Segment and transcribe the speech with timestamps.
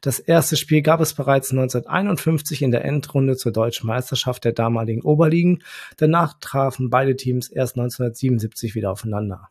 [0.00, 5.02] Das erste Spiel gab es bereits 1951 in der Endrunde zur deutschen Meisterschaft der damaligen
[5.02, 5.62] Oberligen.
[5.98, 9.50] Danach trafen beide Teams erst 1977 wieder aufeinander.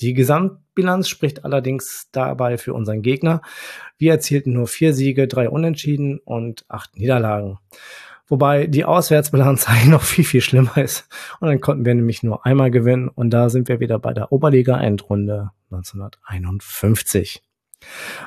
[0.00, 3.42] Die Gesamtbilanz spricht allerdings dabei für unseren Gegner.
[3.98, 7.58] Wir erzielten nur vier Siege, drei Unentschieden und acht Niederlagen.
[8.28, 11.08] Wobei die Auswärtsbilanz eigentlich noch viel, viel schlimmer ist.
[11.40, 13.08] Und dann konnten wir nämlich nur einmal gewinnen.
[13.08, 17.42] Und da sind wir wieder bei der Oberliga-Endrunde 1951.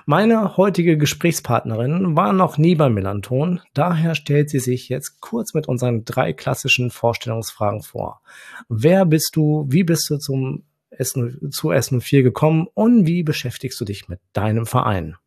[0.05, 5.67] Meine heutige Gesprächspartnerin war noch nie beim Melanton, daher stellt sie sich jetzt kurz mit
[5.67, 8.21] unseren drei klassischen Vorstellungsfragen vor.
[8.69, 9.65] Wer bist du?
[9.67, 10.63] Wie bist du zum
[10.97, 15.17] S0, zu S04 gekommen und wie beschäftigst du dich mit deinem Verein?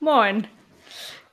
[0.00, 0.46] Moin.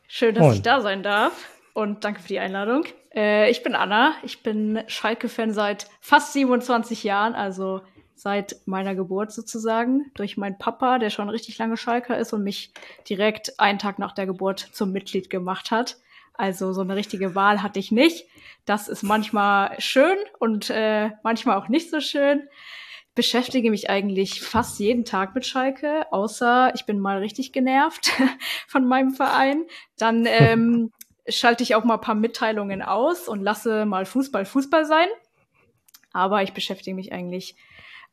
[0.07, 0.55] Schön, dass Moin.
[0.55, 2.83] ich da sein darf und danke für die Einladung.
[3.13, 7.81] Äh, ich bin Anna, ich bin Schalke-Fan seit fast 27 Jahren, also
[8.15, 12.73] seit meiner Geburt sozusagen, durch meinen Papa, der schon richtig lange Schalker ist und mich
[13.09, 15.97] direkt einen Tag nach der Geburt zum Mitglied gemacht hat.
[16.39, 18.25] Also so eine richtige Wahl hatte ich nicht.
[18.63, 22.47] Das ist manchmal schön und äh, manchmal auch nicht so schön.
[23.13, 28.13] Beschäftige mich eigentlich fast jeden Tag mit Schalke, außer ich bin mal richtig genervt
[28.67, 29.65] von meinem Verein.
[29.97, 30.93] Dann ähm,
[31.27, 35.07] schalte ich auch mal ein paar Mitteilungen aus und lasse mal Fußball Fußball sein.
[36.13, 37.57] Aber ich beschäftige mich eigentlich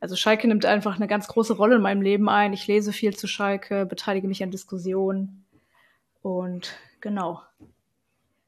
[0.01, 2.51] also Schalke nimmt einfach eine ganz große Rolle in meinem Leben ein.
[2.51, 5.45] Ich lese viel zu Schalke, beteilige mich an Diskussionen
[6.21, 7.41] und genau.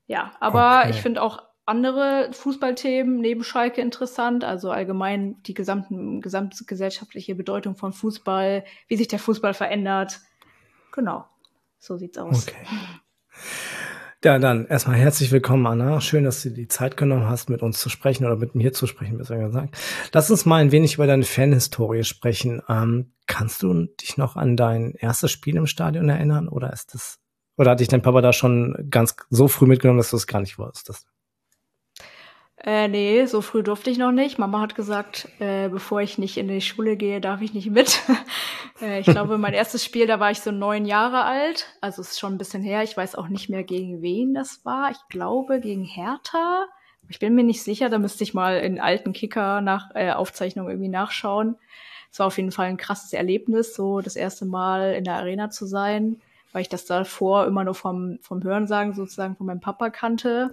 [0.09, 0.89] Ja, aber okay.
[0.89, 7.93] ich finde auch andere Fußballthemen neben Schalke interessant, also allgemein die gesamten, gesamtgesellschaftliche Bedeutung von
[7.93, 10.19] Fußball, wie sich der Fußball verändert.
[10.93, 11.25] Genau,
[11.77, 12.47] so sieht's aus.
[12.47, 12.57] Okay.
[14.23, 16.01] Ja, dann erstmal herzlich willkommen, Anna.
[16.01, 18.87] Schön, dass du die Zeit genommen hast, mit uns zu sprechen oder mit mir zu
[18.87, 19.77] sprechen, besser gesagt.
[20.11, 22.63] Lass uns mal ein wenig über deine Fanhistorie sprechen.
[22.67, 27.19] Ähm, kannst du dich noch an dein erstes Spiel im Stadion erinnern oder ist das
[27.59, 30.39] oder hat dich dein Papa da schon ganz so früh mitgenommen, dass du es gar
[30.39, 31.05] nicht wusstest?
[32.55, 34.39] Äh, nee, so früh durfte ich noch nicht.
[34.39, 37.99] Mama hat gesagt, äh, bevor ich nicht in die Schule gehe, darf ich nicht mit.
[38.81, 41.67] äh, ich glaube, mein erstes Spiel, da war ich so neun Jahre alt.
[41.81, 42.81] Also ist schon ein bisschen her.
[42.83, 44.91] Ich weiß auch nicht mehr, gegen wen das war.
[44.91, 46.65] Ich glaube, gegen Hertha.
[47.09, 47.89] Ich bin mir nicht sicher.
[47.89, 51.57] Da müsste ich mal in alten Kicker nach äh, Aufzeichnungen irgendwie nachschauen.
[52.09, 55.49] Es war auf jeden Fall ein krasses Erlebnis, so das erste Mal in der Arena
[55.49, 56.21] zu sein
[56.51, 60.51] weil ich das davor immer nur vom, vom Hörensagen sozusagen von meinem Papa kannte.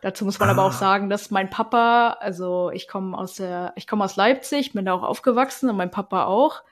[0.00, 0.52] Dazu muss man ah.
[0.52, 0.78] aber auch ah.
[0.78, 4.92] sagen, dass mein Papa, also ich komme aus der, ich komme aus Leipzig, bin da
[4.92, 6.62] auch aufgewachsen und mein Papa auch.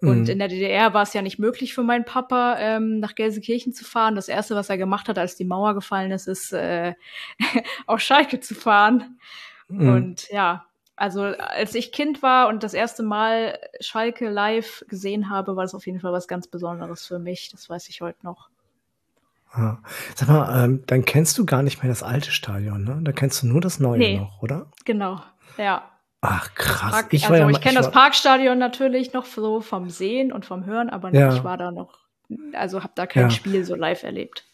[0.00, 0.28] Und mhm.
[0.28, 3.84] in der DDR war es ja nicht möglich für meinen Papa, ähm, nach Gelsenkirchen zu
[3.84, 4.14] fahren.
[4.14, 6.94] Das erste, was er gemacht hat, als die Mauer gefallen ist, ist äh,
[7.86, 9.18] auf Schalke zu fahren.
[9.66, 9.88] Mhm.
[9.88, 10.67] Und ja,
[10.98, 15.74] also als ich Kind war und das erste Mal Schalke live gesehen habe, war das
[15.74, 17.50] auf jeden Fall was ganz Besonderes für mich.
[17.50, 18.50] Das weiß ich heute noch.
[19.52, 19.78] Ah.
[20.14, 23.00] Sag mal, ähm, dann kennst du gar nicht mehr das alte Stadion, ne?
[23.02, 24.66] Da kennst du nur das neue nee, noch, oder?
[24.84, 25.22] Genau,
[25.56, 25.90] ja.
[26.20, 26.90] Ach krass.
[26.90, 30.66] Park, ich, also, ja ich kenne das Parkstadion natürlich noch so vom Sehen und vom
[30.66, 31.32] Hören, aber ja.
[31.34, 32.00] ich war da noch,
[32.52, 33.30] also habe da kein ja.
[33.30, 34.44] Spiel so live erlebt.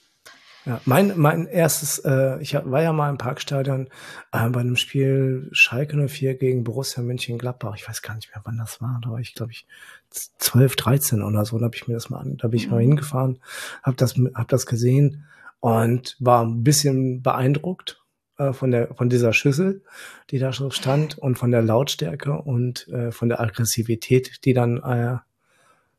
[0.67, 3.89] Ja, mein, mein erstes, äh, ich war ja mal im Parkstadion
[4.33, 7.77] äh, bei einem Spiel Schalke 04 gegen Borussia Mönchengladbach.
[7.77, 8.99] Ich weiß gar nicht mehr, wann das war.
[9.03, 9.67] Da war ich, glaube ich,
[10.11, 11.59] 12, 13 oder so.
[11.59, 12.89] Da habe ich mir das mal an, da bin ich mal mhm.
[12.89, 13.41] hingefahren,
[13.83, 15.27] habe das, hab das gesehen
[15.61, 18.03] und war ein bisschen beeindruckt.
[18.39, 19.83] äh, von der von dieser Schüssel,
[20.31, 24.79] die da schon stand und von der Lautstärke und äh, von der Aggressivität, die dann
[24.79, 25.19] äh,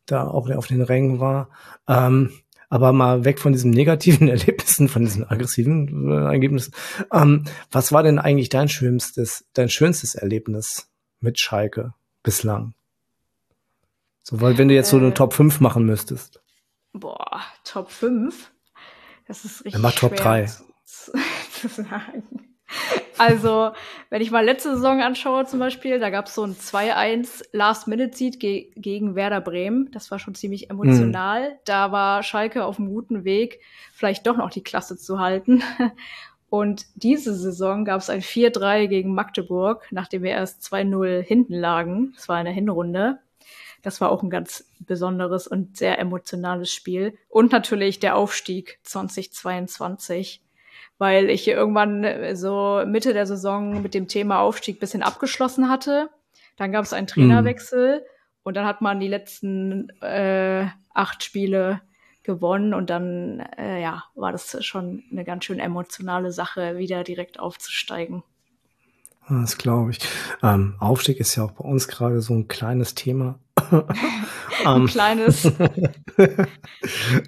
[0.05, 1.49] da auch auf den Rängen war.
[1.87, 2.31] Ähm,
[2.69, 6.73] aber mal weg von diesen negativen Erlebnissen, von diesen aggressiven äh, Ergebnissen.
[7.11, 10.89] Ähm, was war denn eigentlich dein schönstes, dein schönstes Erlebnis
[11.19, 12.73] mit Schalke bislang?
[14.23, 16.41] So, weil wenn du jetzt so eine äh, Top 5 machen müsstest.
[16.93, 18.51] Boah, Top 5?
[19.27, 19.73] Das ist richtig.
[19.73, 20.45] Dann mach Top 3.
[20.85, 22.23] Zu sagen.
[23.17, 23.71] Also,
[24.09, 28.39] wenn ich mal letzte Saison anschaue zum Beispiel, da gab es so ein 2-1 Last-Minute-Seed
[28.39, 29.89] ge gegen Werder Bremen.
[29.91, 31.51] Das war schon ziemlich emotional.
[31.51, 31.55] Mhm.
[31.65, 33.59] Da war Schalke auf einem guten Weg,
[33.93, 35.63] vielleicht doch noch die Klasse zu halten.
[36.49, 42.13] Und diese Saison gab es ein 4-3 gegen Magdeburg, nachdem wir erst 2-0 hinten lagen.
[42.15, 43.19] Das war eine Hinrunde.
[43.81, 47.17] Das war auch ein ganz besonderes und sehr emotionales Spiel.
[47.29, 50.41] Und natürlich der Aufstieg 2022
[50.97, 55.69] weil ich hier irgendwann äh, so Mitte der Saison mit dem Thema Aufstieg bisschen abgeschlossen
[55.69, 56.09] hatte.
[56.57, 58.05] Dann gab es einen Trainerwechsel mhm.
[58.43, 61.81] und dann hat man die letzten äh, acht Spiele
[62.23, 67.39] gewonnen und dann äh, ja war das schon eine ganz schön emotionale Sache, wieder direkt
[67.39, 68.23] aufzusteigen.
[69.27, 69.99] Das glaube ich.
[70.43, 73.39] Ähm, Aufstieg ist ja auch bei uns gerade so ein kleines Thema.
[73.71, 73.85] ein
[74.65, 75.45] ähm, kleines.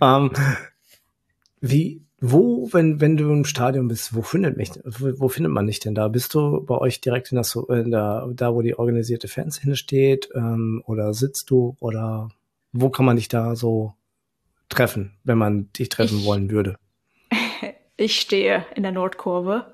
[0.01, 0.31] ähm,
[1.59, 5.67] wie wo, wenn, wenn du im Stadion bist, wo findet mich, wo, wo findet man
[5.67, 6.07] dich denn da?
[6.07, 10.29] Bist du bei euch direkt in, das, in der, da, wo die organisierte Fanszene steht,
[10.33, 12.29] ähm, oder sitzt du, oder
[12.71, 13.93] wo kann man dich da so
[14.69, 16.77] treffen, wenn man dich treffen ich, wollen würde?
[17.99, 19.65] Ich stehe in der Nordkurve.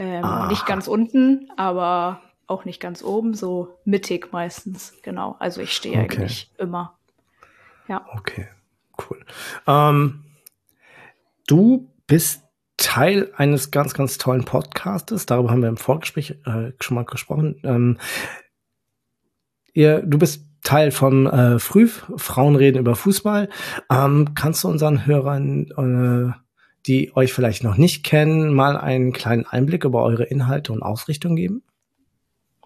[0.00, 0.48] Ähm, ah.
[0.48, 5.36] Nicht ganz unten, aber auch nicht ganz oben, so mittig meistens, genau.
[5.38, 6.18] Also ich stehe okay.
[6.18, 6.98] eigentlich immer.
[7.86, 8.04] Ja.
[8.12, 8.48] Okay,
[8.98, 9.24] cool.
[9.68, 10.24] Ähm,
[11.46, 12.42] Du bist
[12.76, 15.26] Teil eines ganz, ganz tollen Podcastes.
[15.26, 17.60] Darüber haben wir im Vorgespräch äh, schon mal gesprochen.
[17.62, 17.98] Ähm,
[19.72, 23.48] ihr, du bist Teil von äh, Früh, Frauen reden über Fußball.
[23.90, 26.38] Ähm, kannst du unseren Hörern, äh,
[26.86, 31.36] die euch vielleicht noch nicht kennen, mal einen kleinen Einblick über eure Inhalte und Ausrichtung
[31.36, 31.62] geben?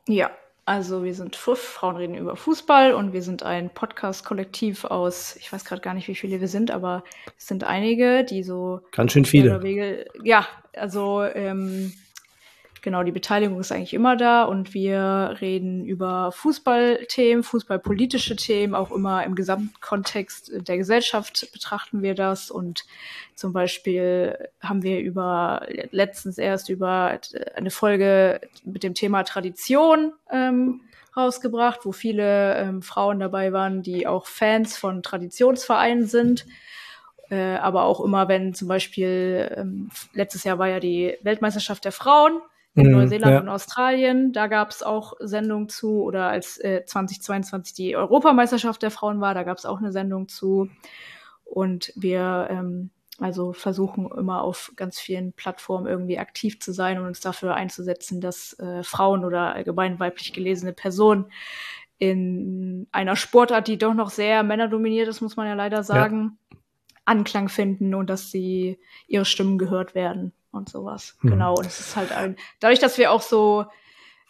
[0.06, 0.30] Ja,
[0.68, 5.50] also wir sind FUF, Frauen reden über Fußball und wir sind ein Podcast-Kollektiv aus, ich
[5.50, 7.04] weiß gerade gar nicht, wie viele wir sind, aber
[7.38, 10.04] es sind einige, die so ganz schön viele.
[10.22, 11.94] ja, also ähm,
[12.82, 18.90] genau, die Beteiligung ist eigentlich immer da und wir reden über Fußballthemen, fußballpolitische Themen, auch
[18.90, 22.84] immer im Gesamtkontext der Gesellschaft betrachten wir das und
[23.34, 27.20] zum Beispiel haben wir über letztens erst über
[27.54, 30.80] eine Folge mit dem Thema Tradition ähm,
[31.16, 36.46] rausgebracht, wo viele ähm, Frauen dabei waren, die auch Fans von Traditionsvereinen sind.
[37.30, 41.92] Äh, aber auch immer, wenn zum Beispiel ähm, letztes Jahr war ja die Weltmeisterschaft der
[41.92, 42.40] Frauen
[42.74, 43.40] in mhm, Neuseeland ja.
[43.40, 44.32] und Australien.
[44.32, 49.34] Da gab es auch Sendungen zu, oder als äh, 2022 die Europameisterschaft der Frauen war,
[49.34, 50.68] da gab es auch eine Sendung zu.
[51.44, 57.06] Und wir ähm, also versuchen immer auf ganz vielen Plattformen irgendwie aktiv zu sein und
[57.06, 61.26] uns dafür einzusetzen, dass äh, Frauen oder allgemein weiblich gelesene Personen
[61.98, 66.58] in einer Sportart, die doch noch sehr männerdominiert ist, muss man ja leider sagen, ja.
[67.06, 71.16] Anklang finden und dass sie ihre Stimmen gehört werden und sowas.
[71.22, 71.30] Mhm.
[71.30, 71.54] Genau.
[71.54, 73.64] Und es ist halt ein, dadurch, dass wir auch so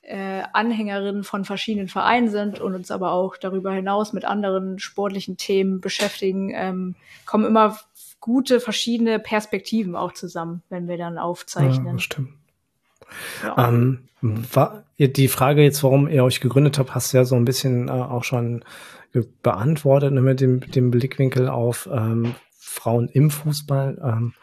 [0.03, 5.37] äh, Anhängerinnen von verschiedenen Vereinen sind und uns aber auch darüber hinaus mit anderen sportlichen
[5.37, 6.95] Themen beschäftigen, ähm,
[7.27, 7.79] kommen immer
[8.21, 11.97] gute verschiedene Perspektiven auch zusammen, wenn wir dann aufzeichnen.
[11.97, 12.31] Ja, stimmt.
[13.43, 13.69] Ja.
[13.69, 17.45] Ähm, war, die Frage jetzt, warum ihr euch gegründet habt, hast du ja so ein
[17.45, 18.65] bisschen äh, auch schon
[19.43, 23.99] beantwortet ne, mit dem, dem Blickwinkel auf ähm, Frauen im Fußball.
[24.03, 24.35] Ähm,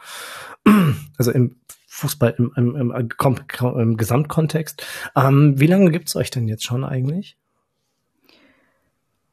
[1.17, 1.55] also im
[1.95, 3.09] Fußball im, im, im,
[3.79, 4.85] im Gesamtkontext.
[5.15, 7.37] Ähm, wie lange gibt's euch denn jetzt schon eigentlich?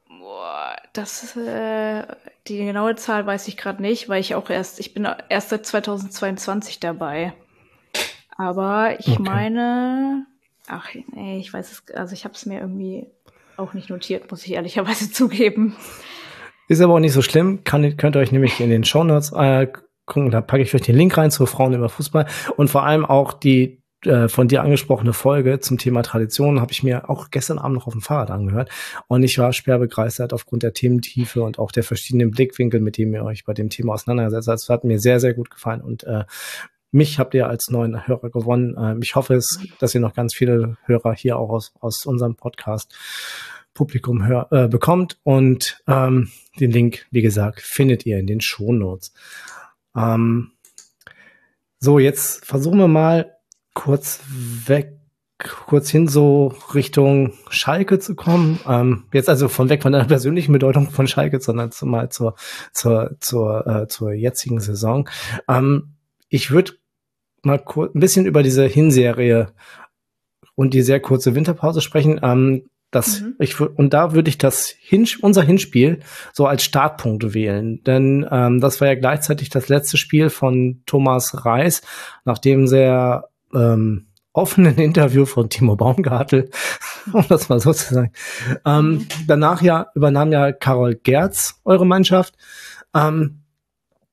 [0.07, 2.03] Boah, das äh,
[2.47, 5.65] die genaue Zahl weiß ich gerade nicht, weil ich auch erst, ich bin erst seit
[5.65, 7.33] 2022 dabei.
[8.37, 9.21] Aber ich okay.
[9.21, 10.25] meine,
[10.67, 13.07] ach nee, ich weiß es, also ich habe es mir irgendwie
[13.57, 15.75] auch nicht notiert, muss ich ehrlicherweise zugeben.
[16.69, 17.65] Ist aber auch nicht so schlimm.
[17.65, 19.67] Kann, könnt ihr euch nämlich in den Shownotes äh,
[20.05, 22.25] gucken, da packe ich euch den Link rein zu Frauen über Fußball
[22.57, 26.83] und vor allem auch die äh, von dir angesprochene Folge zum Thema Tradition habe ich
[26.83, 28.69] mir auch gestern Abend noch auf dem Fahrrad angehört
[29.07, 29.79] und ich war schwer
[30.31, 33.93] aufgrund der Thementiefe und auch der verschiedenen Blickwinkel, mit denen ihr euch bei dem Thema
[33.93, 34.59] auseinandergesetzt habt.
[34.59, 36.25] Das hat mir sehr, sehr gut gefallen und äh,
[36.91, 38.75] mich habt ihr als neuen Hörer gewonnen.
[38.79, 42.35] Ähm, ich hoffe es, dass ihr noch ganz viele Hörer hier auch aus, aus unserem
[42.35, 42.93] Podcast
[43.73, 46.29] Publikum hör, äh, bekommt und ähm,
[46.59, 49.13] den Link, wie gesagt, findet ihr in den Shownotes.
[49.95, 50.51] Ähm,
[51.79, 53.35] so, jetzt versuchen wir mal
[53.73, 54.21] kurz
[54.65, 54.99] weg,
[55.37, 58.59] kurz hin so Richtung Schalke zu kommen.
[58.67, 62.35] Ähm, jetzt also von weg von der persönlichen Bedeutung von Schalke, sondern zumal zur,
[62.71, 65.09] zur, zur, äh, zur jetzigen Saison.
[65.47, 65.95] Ähm,
[66.29, 66.73] ich würde
[67.41, 69.47] mal kurz ein bisschen über diese Hinserie
[70.55, 72.19] und die sehr kurze Winterpause sprechen.
[72.23, 73.35] Ähm, das, mhm.
[73.39, 75.99] ich, und da würde ich das Hin unser Hinspiel
[76.31, 77.83] so als Startpunkt wählen.
[77.83, 81.81] Denn ähm, das war ja gleichzeitig das letzte Spiel von Thomas Reis,
[82.23, 86.51] nachdem sehr ähm, offenen Interview von Timo Baumgartel,
[87.13, 88.11] um das mal so zu sagen.
[88.65, 89.07] Ähm, mhm.
[89.27, 92.35] danach ja übernahm ja Karol Gerz eure Mannschaft.
[92.93, 93.41] Ähm,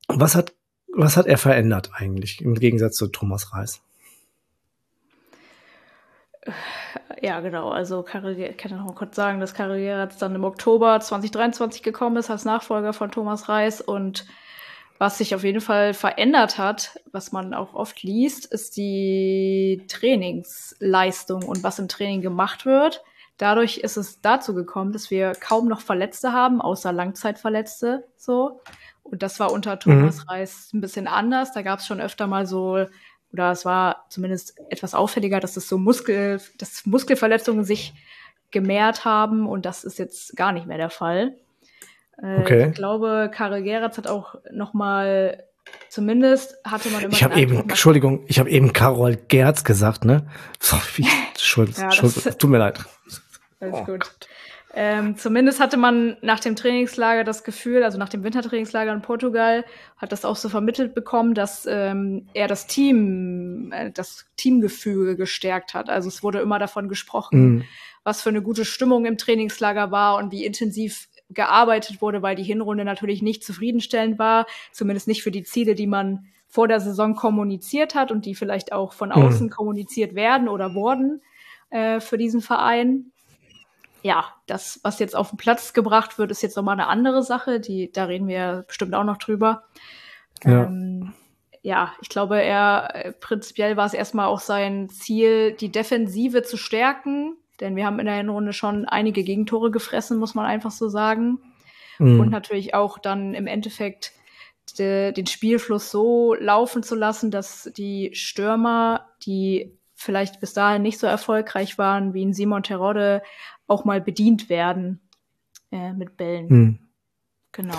[0.08, 0.54] was hat
[0.92, 3.80] was hat er verändert eigentlich im Gegensatz zu Thomas Reis?
[7.20, 7.68] Ja, genau.
[7.70, 11.82] Also Karriere, ich kann noch mal kurz sagen, dass Karriere jetzt dann im Oktober 2023
[11.82, 14.26] gekommen ist als Nachfolger von Thomas Reis und
[14.98, 21.42] was sich auf jeden Fall verändert hat, was man auch oft liest, ist die Trainingsleistung
[21.42, 23.02] und was im Training gemacht wird.
[23.38, 28.60] Dadurch ist es dazu gekommen, dass wir kaum noch Verletzte haben, außer Langzeitverletzte, so.
[29.02, 30.28] Und das war unter Thomas mhm.
[30.28, 31.52] Reis ein bisschen anders.
[31.52, 32.84] Da gab es schon öfter mal so,
[33.32, 37.94] oder es war zumindest etwas auffälliger, dass es so Muskel, dass Muskelverletzungen sich
[38.50, 41.34] gemehrt haben und das ist jetzt gar nicht mehr der Fall.
[42.20, 42.68] Äh, okay.
[42.68, 45.44] Ich glaube, Karel Geratz hat auch noch mal
[45.88, 47.12] Zumindest hatte man immer.
[47.12, 50.26] Ich habe eben, Entschuldigung, ich habe eben Karol Gerz gesagt, ne?
[50.58, 52.84] Sorry, Entschuldigung, ja, tut mir leid.
[53.60, 54.00] Alles oh, gut.
[54.00, 54.28] Gott.
[54.72, 59.64] Ähm, zumindest hatte man nach dem Trainingslager das Gefühl, also nach dem Wintertrainingslager in Portugal,
[59.96, 65.74] hat das auch so vermittelt bekommen, dass ähm, er das Team, äh, das Teamgefüge gestärkt
[65.74, 65.90] hat.
[65.90, 67.64] Also es wurde immer davon gesprochen, mhm.
[68.04, 72.44] was für eine gute Stimmung im Trainingslager war und wie intensiv gearbeitet wurde, weil die
[72.44, 77.14] Hinrunde natürlich nicht zufriedenstellend war, zumindest nicht für die Ziele, die man vor der Saison
[77.14, 79.14] kommuniziert hat und die vielleicht auch von mhm.
[79.16, 79.50] außen mhm.
[79.50, 81.22] kommuniziert werden oder wurden
[81.70, 83.12] äh, für diesen Verein
[84.02, 87.60] ja, das, was jetzt auf den Platz gebracht wird, ist jetzt nochmal eine andere Sache.
[87.60, 89.64] Die, da reden wir bestimmt auch noch drüber.
[90.44, 90.64] Ja.
[90.64, 91.12] Ähm,
[91.62, 96.56] ja, ich glaube, er äh, prinzipiell war es erstmal auch sein Ziel, die Defensive zu
[96.56, 100.88] stärken, denn wir haben in der Hinrunde schon einige Gegentore gefressen, muss man einfach so
[100.88, 101.38] sagen.
[101.98, 102.20] Mhm.
[102.20, 104.12] Und natürlich auch dann im Endeffekt
[104.78, 110.98] de, den Spielfluss so laufen zu lassen, dass die Stürmer, die vielleicht bis dahin nicht
[110.98, 113.22] so erfolgreich waren, wie ein Simon Terodde,
[113.70, 115.00] auch mal bedient werden
[115.70, 116.48] äh, mit Bällen.
[116.48, 116.78] Hm.
[117.52, 117.74] Genau.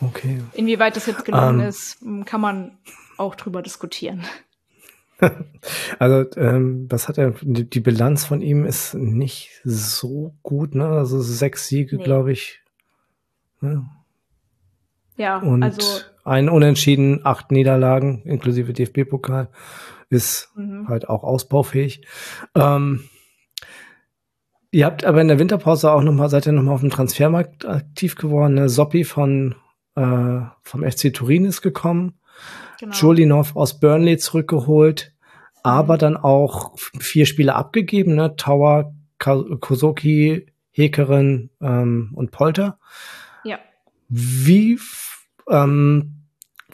[0.00, 0.40] Okay.
[0.52, 1.68] Inwieweit das jetzt gelungen um, ähm.
[1.68, 2.78] ist, hm, kann man
[3.16, 4.24] auch drüber diskutieren.
[5.98, 7.32] Also, ähm, was hat er?
[7.40, 10.86] Die Bilanz von ihm ist nicht so gut, ne?
[10.86, 12.04] Also sechs Siege, nee.
[12.04, 12.60] glaube ich.
[13.62, 13.88] Ne?
[15.16, 19.48] Ja, und also ein Unentschieden, acht Niederlagen, inklusive DFB-Pokal,
[20.10, 20.86] ist mhm.
[20.86, 22.06] halt auch ausbaufähig.
[22.54, 23.08] Ähm,
[24.70, 26.90] Ihr habt aber in der Winterpause auch noch mal, seid ihr noch mal auf dem
[26.90, 28.54] Transfermarkt aktiv geworden.
[28.54, 28.68] Ne?
[28.68, 29.54] Soppi von,
[29.94, 32.18] äh, vom FC Turin ist gekommen.
[32.78, 32.94] Genau.
[32.94, 35.60] Jolinov aus Burnley zurückgeholt, mhm.
[35.62, 38.36] aber dann auch vier Spiele abgegeben, ne?
[38.36, 42.78] Tower, Kosoki, Hekerin ähm, und Polter.
[43.44, 43.58] Ja.
[44.08, 44.78] Wie,
[45.48, 46.26] ähm,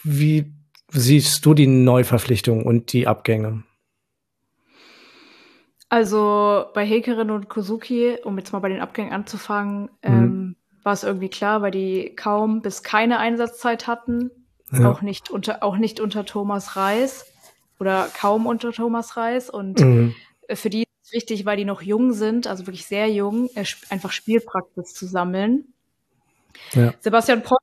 [0.02, 0.52] wie
[0.90, 3.62] siehst du die Neuverpflichtung und die Abgänge?
[5.92, 9.88] Also bei Hekerin und Kozuki, um jetzt mal bei den Abgängen anzufangen, mhm.
[10.02, 14.30] ähm, war es irgendwie klar, weil die kaum bis keine Einsatzzeit hatten.
[14.72, 14.90] Ja.
[14.90, 17.26] Auch, nicht unter, auch nicht unter Thomas Reis
[17.78, 19.50] oder kaum unter Thomas Reis.
[19.50, 20.14] Und mhm.
[20.48, 23.66] für die ist es wichtig, weil die noch jung sind, also wirklich sehr jung, äh,
[23.90, 25.71] einfach Spielpraxis zu sammeln.
[26.72, 26.94] Ja.
[27.00, 27.60] Sebastian Polter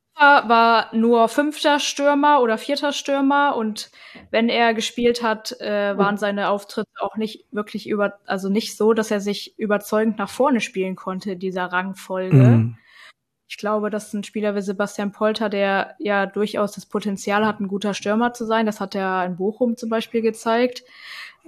[0.48, 3.90] war nur fünfter Stürmer oder vierter Stürmer und
[4.30, 8.92] wenn er gespielt hat, äh, waren seine Auftritte auch nicht wirklich über, also nicht so,
[8.92, 12.36] dass er sich überzeugend nach vorne spielen konnte in dieser Rangfolge.
[12.36, 12.76] Mhm.
[13.48, 17.66] Ich glaube, dass ein Spieler wie Sebastian Polter, der ja durchaus das Potenzial hat, ein
[17.66, 20.84] guter Stürmer zu sein, das hat er in Bochum zum Beispiel gezeigt.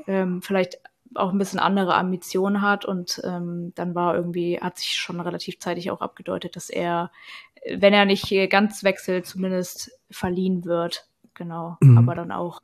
[0.09, 0.81] Ähm, vielleicht
[1.15, 5.59] auch ein bisschen andere Ambitionen hat und ähm, dann war irgendwie, hat sich schon relativ
[5.59, 7.11] zeitig auch abgedeutet, dass er,
[7.77, 11.07] wenn er nicht ganz wechselt, zumindest verliehen wird.
[11.35, 11.77] Genau.
[11.81, 11.99] Mhm.
[11.99, 12.61] Aber dann auch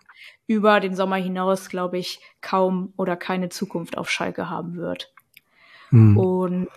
[0.46, 5.12] über den Sommer hinaus, glaube ich, kaum oder keine Zukunft auf Schalke haben wird.
[5.90, 6.18] Mhm.
[6.18, 6.68] Und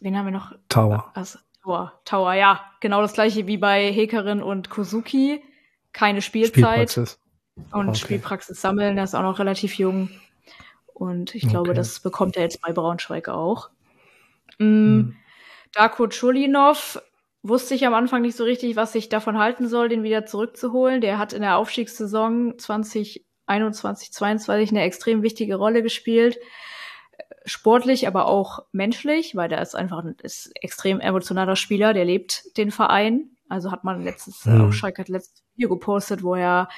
[0.00, 0.52] wen haben wir noch?
[0.68, 1.10] Tower.
[1.14, 2.60] Also, Tower, Tower, ja.
[2.80, 5.42] Genau das gleiche wie bei Hekerin und Kozuki.
[5.92, 6.90] Keine Spielzeit.
[6.90, 7.20] Spielpraxis.
[7.72, 7.98] Und okay.
[7.98, 10.10] Spielpraxis sammeln, er ist auch noch relativ jung.
[10.96, 11.76] Und ich glaube, okay.
[11.76, 13.68] das bekommt er jetzt bei Braunschweig auch.
[14.58, 15.14] Mhm.
[15.72, 17.02] Darko Chulinov
[17.42, 21.02] wusste ich am Anfang nicht so richtig, was ich davon halten soll, den wieder zurückzuholen.
[21.02, 26.38] Der hat in der Aufstiegssaison 20 21, 22 eine extrem wichtige Rolle gespielt.
[27.44, 32.56] Sportlich, aber auch menschlich, weil der ist einfach ein ist extrem emotionaler Spieler, der lebt
[32.56, 33.30] den Verein.
[33.48, 34.62] Also hat man letztes, mhm.
[34.62, 36.68] auch Schalke hat letztes Video gepostet, wo er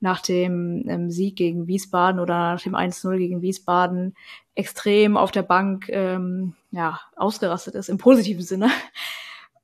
[0.00, 4.14] nach dem ähm, Sieg gegen Wiesbaden oder nach dem 1-0 gegen Wiesbaden
[4.54, 8.70] extrem auf der Bank ähm, ja, ausgerastet ist, im positiven Sinne.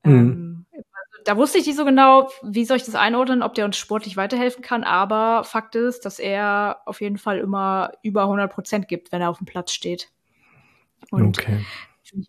[0.05, 0.67] Mhm.
[0.73, 0.83] Ähm,
[1.25, 4.17] da wusste ich nicht so genau, wie soll ich das einordnen, ob der uns sportlich
[4.17, 4.85] weiterhelfen kann.
[4.85, 9.31] Aber Fakt ist, dass er auf jeden Fall immer über 100 Prozent gibt, wenn er
[9.31, 10.11] auf dem Platz steht.
[11.11, 11.65] Und okay.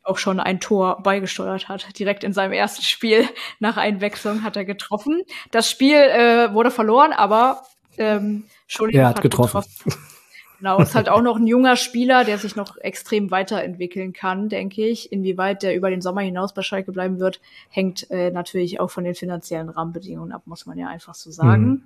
[0.04, 1.98] auch schon ein Tor beigesteuert hat.
[1.98, 3.28] Direkt in seinem ersten Spiel
[3.60, 5.22] nach Einwechslung hat er getroffen.
[5.52, 7.64] Das Spiel äh, wurde verloren, aber
[7.98, 9.62] ähm, Entschuldigung, er hat, hat getroffen.
[9.62, 9.94] getroffen.
[10.64, 14.86] Genau, ist halt auch noch ein junger Spieler, der sich noch extrem weiterentwickeln kann, denke
[14.88, 15.12] ich.
[15.12, 19.04] Inwieweit der über den Sommer hinaus bei Schalke bleiben wird, hängt äh, natürlich auch von
[19.04, 21.66] den finanziellen Rahmenbedingungen ab, muss man ja einfach so sagen.
[21.66, 21.84] Mhm.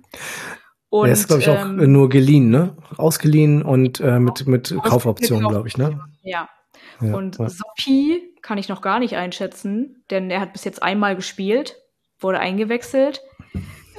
[0.90, 2.76] Und, er ist, glaube ich, auch ähm, nur geliehen, ne?
[2.96, 5.98] Ausgeliehen und äh, mit, mit Kaufoptionen, glaube ich, ne?
[6.22, 6.48] Ja.
[7.00, 7.48] ja und ja.
[7.48, 11.76] Sophie kann ich noch gar nicht einschätzen, denn er hat bis jetzt einmal gespielt,
[12.20, 13.22] wurde eingewechselt.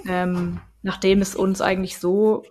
[0.07, 2.43] Ähm, nachdem es uns eigentlich so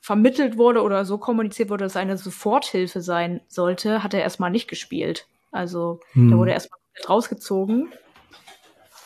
[0.00, 4.68] vermittelt wurde oder so kommuniziert wurde, dass eine Soforthilfe sein sollte, hat er erstmal nicht
[4.68, 5.26] gespielt.
[5.50, 6.30] Also hm.
[6.30, 7.88] da wurde erstmal rausgezogen.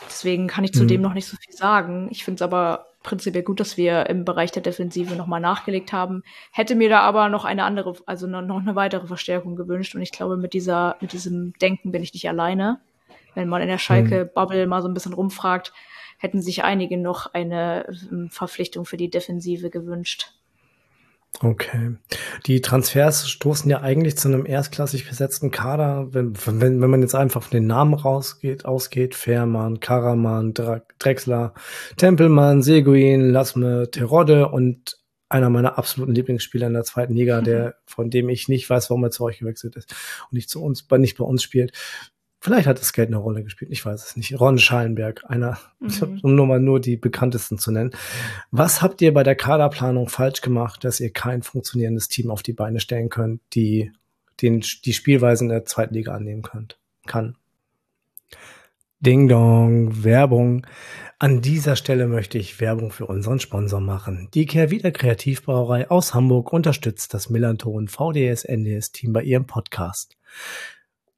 [0.07, 0.89] Deswegen kann ich zu hm.
[0.89, 2.09] dem noch nicht so viel sagen.
[2.11, 6.25] Ich finde es aber prinzipiell gut, dass wir im Bereich der Defensive nochmal nachgelegt haben.
[6.53, 9.95] Hätte mir da aber noch eine andere, also noch eine weitere Verstärkung gewünscht.
[9.95, 12.81] Und ich glaube, mit dieser, mit diesem Denken bin ich nicht alleine.
[13.35, 15.73] Wenn man in der Schalke-Bubble mal so ein bisschen rumfragt,
[16.19, 20.33] hätten sich einige noch eine ähm, Verpflichtung für die Defensive gewünscht.
[21.41, 21.97] Okay.
[22.47, 26.09] Die Transfers stoßen ja eigentlich zu einem erstklassig besetzten Kader.
[26.13, 31.55] Wenn, wenn, wenn man jetzt einfach von den Namen rausgeht, ausgeht, Fährmann, Karaman, Drexler,
[31.97, 38.11] Tempelmann, Seguin, Lasme, Terodde und einer meiner absoluten Lieblingsspieler in der zweiten Liga, der, von
[38.11, 39.95] dem ich nicht weiß, warum er zu euch gewechselt ist
[40.31, 41.73] und nicht zu uns, nicht bei uns spielt.
[42.41, 44.39] Vielleicht hat das Geld eine Rolle gespielt, ich weiß es nicht.
[44.39, 46.21] Ron Schallenberg, einer, mhm.
[46.23, 47.91] um nur mal nur die bekanntesten zu nennen.
[48.53, 52.53] Was habt ihr bei der Kaderplanung falsch gemacht, dass ihr kein funktionierendes Team auf die
[52.53, 53.91] Beine stellen könnt, die
[54.41, 57.37] den, die Spielweisen der zweiten Liga annehmen könnt, kann?
[59.01, 60.67] Ding Dong, Werbung.
[61.21, 64.29] An dieser Stelle möchte ich Werbung für unseren Sponsor machen.
[64.35, 70.17] Die Kehrwieder Kreativbrauerei aus Hamburg unterstützt das Millanton VDS NDS Team bei ihrem Podcast.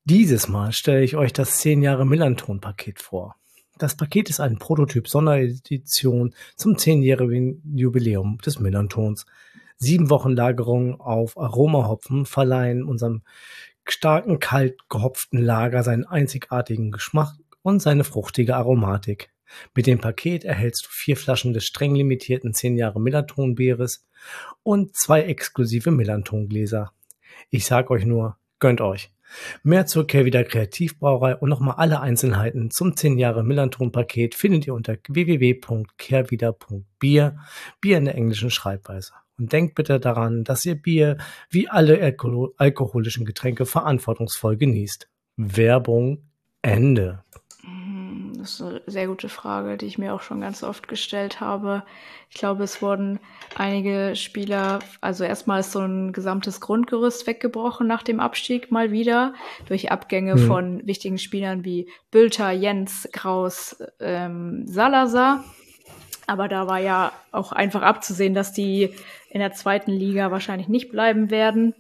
[0.05, 3.37] Dieses Mal stelle ich euch das 10 Jahre Millanton-Paket vor.
[3.77, 9.27] Das Paket ist ein Prototyp Sonderedition zum 10-jährigen Jubiläum des Millantons.
[9.77, 13.23] Sieben Wochen Lagerung auf Aromahopfen verleihen unserem
[13.85, 19.31] starken, kalt gehopften Lager seinen einzigartigen Geschmack und seine fruchtige Aromatik.
[19.75, 24.07] Mit dem Paket erhältst du vier Flaschen des streng limitierten 10 Jahre Millanton-Bieres
[24.63, 26.93] und zwei exklusive Millanton-Gläser.
[27.51, 29.13] Ich sag euch nur, gönnt euch.
[29.63, 34.97] Mehr zur Kehrwieder Kreativbrauerei und nochmal alle Einzelheiten zum 10 Jahre Millanton-Paket findet ihr unter
[35.09, 37.39] www.kehrwieder.bier,
[37.81, 39.13] Bier in der englischen Schreibweise.
[39.39, 41.17] Und denkt bitte daran, dass ihr Bier
[41.49, 45.09] wie alle alkohol alkoholischen Getränke verantwortungsvoll genießt.
[45.37, 46.25] Werbung
[46.63, 47.23] Ende.
[48.41, 51.83] Das ist eine sehr gute Frage, die ich mir auch schon ganz oft gestellt habe.
[52.31, 53.19] Ich glaube, es wurden
[53.57, 59.35] einige Spieler, also erstmal ist so ein gesamtes Grundgerüst weggebrochen nach dem Abstieg mal wieder
[59.67, 60.47] durch Abgänge mhm.
[60.47, 65.45] von wichtigen Spielern wie Bülter, Jens, Kraus, ähm, Salazar.
[66.27, 68.95] Aber da war ja auch einfach abzusehen, dass die
[69.31, 71.75] in der zweiten Liga wahrscheinlich nicht bleiben werden.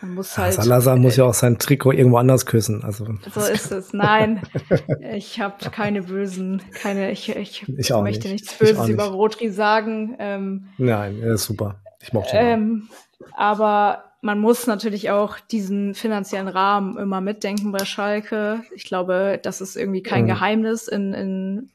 [0.00, 2.84] Man muss halt, Salazar äh, muss ja auch sein Trikot irgendwo anders küssen.
[2.84, 3.92] Also so ist es.
[3.92, 4.42] Nein,
[5.12, 7.10] ich habe keine bösen, keine.
[7.10, 8.42] Ich, ich, ich möchte nicht.
[8.42, 8.90] nichts Böses nicht.
[8.90, 10.16] über Rotri sagen.
[10.18, 11.80] Ähm, Nein, er ist super.
[12.00, 12.42] Ich mochte ihn.
[12.42, 12.88] Ähm,
[13.34, 18.62] aber man muss natürlich auch diesen finanziellen Rahmen immer mitdenken bei Schalke.
[18.74, 20.28] Ich glaube, das ist irgendwie kein mhm.
[20.28, 21.70] Geheimnis in, in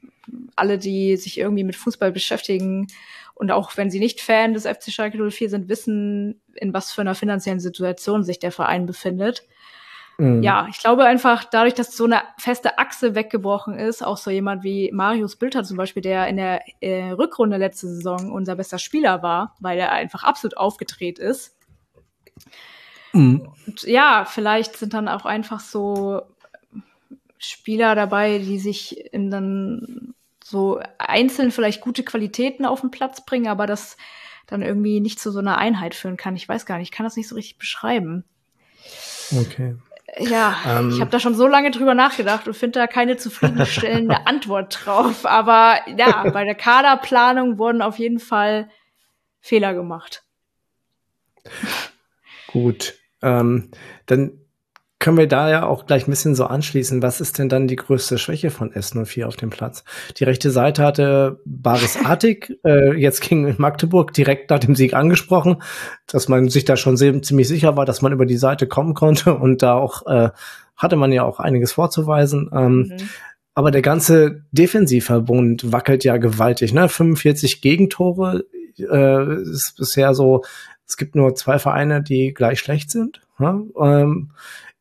[0.56, 2.88] alle, die sich irgendwie mit Fußball beschäftigen
[3.34, 7.00] und auch wenn sie nicht Fan des FC Schalke 04 sind, wissen, in was für
[7.00, 9.44] einer finanziellen Situation sich der Verein befindet.
[10.18, 10.42] Mhm.
[10.42, 14.62] Ja, ich glaube einfach, dadurch, dass so eine feste Achse weggebrochen ist, auch so jemand
[14.62, 19.22] wie Marius Bülter zum Beispiel, der in der äh, Rückrunde letzte Saison unser bester Spieler
[19.22, 21.56] war, weil er einfach absolut aufgedreht ist.
[23.12, 23.48] Mhm.
[23.66, 26.22] Und ja, vielleicht sind dann auch einfach so
[27.38, 30.14] Spieler dabei, die sich in dann
[30.46, 33.96] so einzeln vielleicht gute Qualitäten auf den Platz bringen, aber das
[34.46, 36.36] dann irgendwie nicht zu so einer Einheit führen kann.
[36.36, 38.24] Ich weiß gar nicht, ich kann das nicht so richtig beschreiben.
[39.34, 39.76] Okay.
[40.18, 44.18] Ja, ähm, ich habe da schon so lange drüber nachgedacht und finde da keine zufriedenstellende
[44.26, 45.24] Antwort drauf.
[45.24, 48.68] Aber ja, bei der Kaderplanung wurden auf jeden Fall
[49.40, 50.24] Fehler gemacht.
[52.48, 52.94] Gut.
[53.22, 53.70] Ähm,
[54.04, 54.43] dann
[55.04, 57.02] können wir da ja auch gleich ein bisschen so anschließen.
[57.02, 59.84] Was ist denn dann die größte Schwäche von S04 auf dem Platz?
[60.16, 65.62] Die rechte Seite hatte Baris Artig äh, jetzt gegen Magdeburg direkt nach dem Sieg angesprochen,
[66.06, 69.34] dass man sich da schon ziemlich sicher war, dass man über die Seite kommen konnte
[69.38, 70.30] und da auch äh,
[70.74, 72.48] hatte man ja auch einiges vorzuweisen.
[72.54, 72.96] Ähm, mhm.
[73.54, 76.72] Aber der ganze Defensivverbund wackelt ja gewaltig.
[76.72, 76.88] Ne?
[76.88, 78.46] 45 Gegentore
[78.78, 80.44] äh, ist bisher so.
[80.86, 83.20] Es gibt nur zwei Vereine, die gleich schlecht sind.
[83.38, 83.66] Ne?
[83.78, 84.30] Ähm,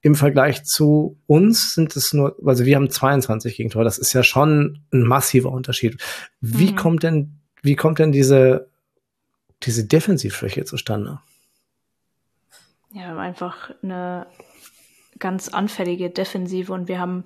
[0.03, 3.85] im Vergleich zu uns sind es nur, also wir haben 22 Gegentore.
[3.85, 5.97] Das ist ja schon ein massiver Unterschied.
[6.41, 6.75] Wie mhm.
[6.75, 8.69] kommt denn, wie kommt denn diese,
[9.63, 11.21] diese Defensivschwäche zustande?
[12.91, 14.27] Ja, wir haben einfach eine
[15.19, 17.23] ganz anfällige Defensive und wir haben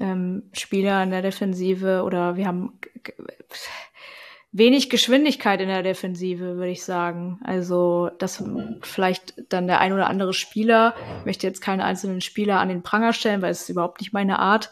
[0.00, 2.78] ähm, Spieler in der Defensive oder wir haben
[4.50, 7.38] wenig Geschwindigkeit in der Defensive, würde ich sagen.
[7.44, 8.42] Also, dass
[8.82, 12.82] vielleicht dann der ein oder andere Spieler, ich möchte jetzt keinen einzelnen Spieler an den
[12.82, 14.70] Pranger stellen, weil es ist überhaupt nicht meine Art,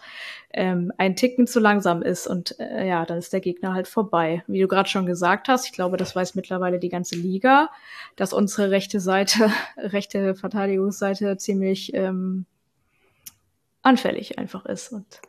[0.56, 4.42] ähm, ein Ticken zu langsam ist und äh, ja, dann ist der Gegner halt vorbei.
[4.46, 7.68] Wie du gerade schon gesagt hast, ich glaube, das weiß mittlerweile die ganze Liga,
[8.16, 12.46] dass unsere rechte Seite, rechte Verteidigungsseite ziemlich ähm,
[13.82, 15.20] anfällig einfach ist und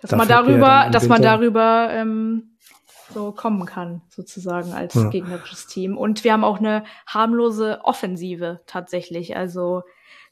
[0.00, 2.50] dass man darüber, dass man darüber ähm,
[3.12, 5.08] so kommen kann, sozusagen als ja.
[5.08, 5.96] gegnerisches Team.
[5.96, 9.82] Und wir haben auch eine harmlose Offensive tatsächlich, also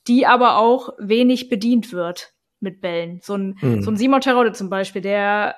[0.06, 3.20] die aber auch wenig bedient wird mit Bällen.
[3.22, 3.82] So ein, mhm.
[3.82, 5.56] so ein Simon Terodde zum Beispiel, der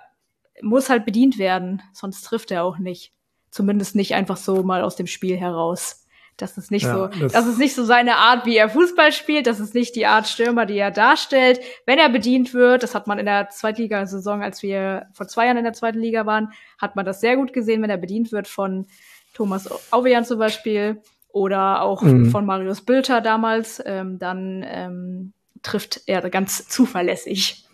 [0.63, 3.13] muss halt bedient werden, sonst trifft er auch nicht.
[3.51, 6.07] Zumindest nicht einfach so mal aus dem Spiel heraus.
[6.39, 9.13] Das ist nicht ja, so, das, das, ist nicht so seine Art, wie er Fußball
[9.13, 9.49] spielt.
[9.49, 11.61] Das ist nicht die Art Stürmer, die er darstellt.
[11.85, 15.57] Wenn er bedient wird, das hat man in der Zweitligasaison, als wir vor zwei Jahren
[15.57, 18.47] in der zweiten Liga waren, hat man das sehr gut gesehen, wenn er bedient wird
[18.47, 18.87] von
[19.35, 22.31] Thomas Auvejan zum Beispiel oder auch mhm.
[22.31, 27.68] von Marius Bülter damals, ähm, dann ähm, trifft er ganz zuverlässig.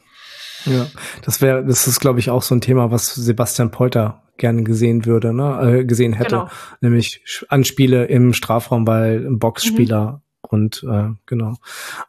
[0.65, 0.87] Ja,
[1.23, 5.05] das wäre, das ist, glaube ich, auch so ein Thema, was Sebastian Polter gerne gesehen
[5.05, 6.49] würde, ne, äh, gesehen hätte, genau.
[6.81, 10.49] nämlich Anspiele im Strafraum bei Boxspieler mhm.
[10.49, 11.57] und äh, genau.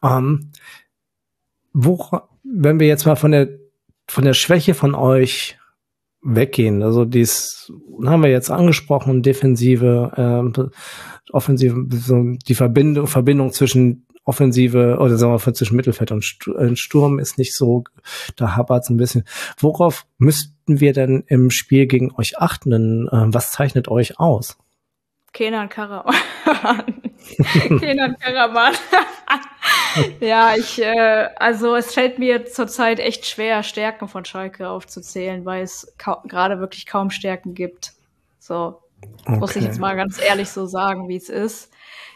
[0.04, 0.52] Ähm,
[1.74, 2.10] wo,
[2.44, 3.50] wenn wir jetzt mal von der
[4.08, 5.58] von der Schwäche von euch
[6.22, 7.72] weggehen, also dies
[8.06, 15.33] haben wir jetzt angesprochen, defensive, äh, offensive, so die Verbindung, Verbindung zwischen Offensive oder sagen
[15.33, 16.25] wir zwischen Mittelfeld und
[16.57, 17.83] äh, Sturm ist nicht so,
[18.35, 19.23] da hapert es ein bisschen.
[19.57, 22.71] Worauf müssten wir denn im Spiel gegen euch achten?
[22.71, 24.57] Denn, äh, was zeichnet euch aus?
[25.31, 26.15] Kenan Karaman.
[27.79, 28.73] Kenan Karaman.
[30.19, 35.61] ja, ich, äh, also es fällt mir zurzeit echt schwer, Stärken von Schalke aufzuzählen, weil
[35.61, 37.93] es gerade wirklich kaum Stärken gibt.
[38.39, 38.81] So,
[39.25, 39.38] okay.
[39.38, 41.74] muss ich jetzt mal ganz ehrlich so sagen, wie es ist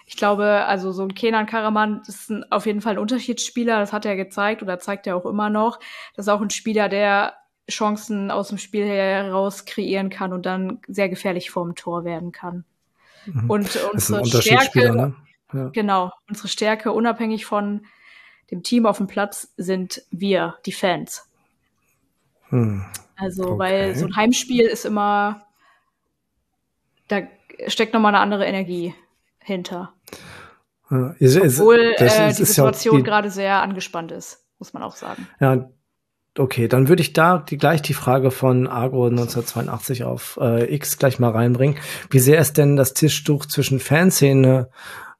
[0.09, 3.93] ich glaube, also so ein Kenan Karaman ist ein, auf jeden Fall ein Unterschiedsspieler, das
[3.93, 5.79] hat er gezeigt oder zeigt er auch immer noch.
[6.15, 7.35] Das ist auch ein Spieler, der
[7.69, 12.65] Chancen aus dem Spiel heraus kreieren kann und dann sehr gefährlich vorm Tor werden kann.
[13.27, 13.51] Mhm.
[13.51, 15.15] Und unsere Stärke, ne?
[15.53, 15.69] ja.
[15.69, 17.85] genau, unsere Stärke unabhängig von
[18.49, 21.29] dem Team auf dem Platz sind wir, die Fans.
[22.49, 22.83] Hm.
[23.15, 23.59] Also, okay.
[23.59, 25.45] weil so ein Heimspiel ist immer,
[27.09, 27.21] da
[27.67, 28.95] steckt nochmal eine andere Energie
[29.49, 29.93] hinter.
[30.89, 34.95] Ja, ist, Obwohl ist, äh, die Situation ja gerade sehr angespannt ist, muss man auch
[34.95, 35.27] sagen.
[35.39, 35.69] Ja,
[36.37, 40.97] okay, dann würde ich da die, gleich die Frage von Agro 1982 auf äh, X
[40.97, 41.77] gleich mal reinbringen.
[42.09, 44.69] Wie sehr ist denn das Tischtuch zwischen Fanszene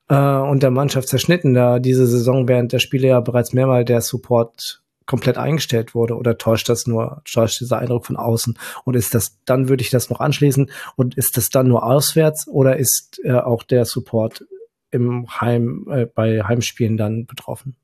[0.08, 4.02] äh, und der Mannschaft zerschnitten, da diese Saison während der Spiele ja bereits mehrmals der
[4.02, 8.58] Support komplett eingestellt wurde oder täuscht das nur, täuscht dieser Eindruck von außen?
[8.86, 12.48] Und ist das, dann würde ich das noch anschließen, und ist das dann nur auswärts
[12.48, 14.46] oder ist äh, auch der Support
[14.92, 17.76] im Heim, äh, bei Heimspielen dann betroffen?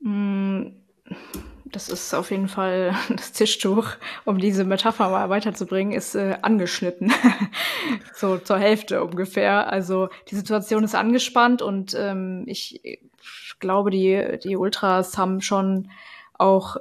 [0.00, 0.66] Mm,
[1.64, 3.88] das ist auf jeden Fall das Tischtuch,
[4.26, 7.10] um diese Metapher mal weiterzubringen, ist äh, angeschnitten.
[8.14, 9.72] so zur Hälfte ungefähr.
[9.72, 12.80] Also die Situation ist angespannt und ähm, ich
[13.62, 15.90] glaube, die, die Ultras haben schon
[16.34, 16.76] auch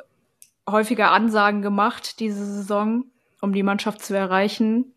[0.70, 3.06] häufiger Ansagen gemacht diese Saison,
[3.40, 4.94] um die Mannschaft zu erreichen.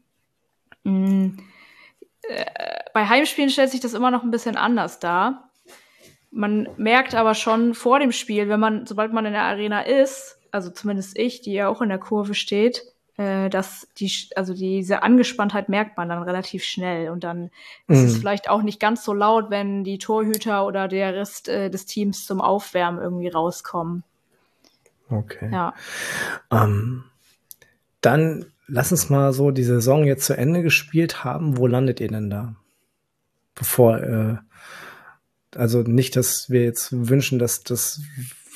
[0.83, 1.39] Mhm.
[2.93, 5.51] Bei Heimspielen stellt sich das immer noch ein bisschen anders dar.
[6.31, 10.39] Man merkt aber schon vor dem Spiel, wenn man, sobald man in der Arena ist,
[10.51, 15.03] also zumindest ich, die ja auch in der Kurve steht, äh, dass die, also diese
[15.03, 17.51] Angespanntheit merkt man dann relativ schnell und dann
[17.87, 17.95] mhm.
[17.95, 18.21] ist es mhm.
[18.21, 22.27] vielleicht auch nicht ganz so laut, wenn die Torhüter oder der Rest äh, des Teams
[22.27, 24.05] zum Aufwärmen irgendwie rauskommen.
[25.11, 25.51] Okay.
[25.53, 25.75] Ja.
[26.51, 27.05] Ähm,
[28.01, 31.59] dann lass uns mal so die Saison jetzt zu Ende gespielt haben.
[31.59, 32.57] Wo landet ihr denn da?
[33.55, 34.37] bevor, äh,
[35.55, 38.01] also nicht, dass wir jetzt wünschen, dass das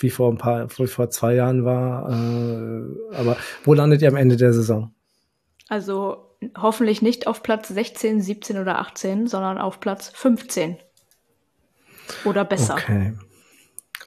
[0.00, 4.16] wie vor ein paar, wie vor zwei Jahren war, äh, aber wo landet ihr am
[4.16, 4.94] Ende der Saison?
[5.68, 10.76] Also hoffentlich nicht auf Platz 16, 17 oder 18, sondern auf Platz 15.
[12.24, 12.74] Oder besser.
[12.74, 13.12] Okay.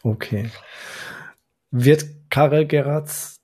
[0.03, 0.51] Okay.
[1.69, 3.37] Wird Karel Geratz